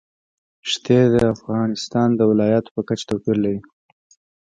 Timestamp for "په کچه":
2.75-3.05